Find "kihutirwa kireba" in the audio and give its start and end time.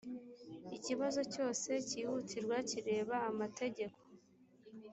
1.87-3.15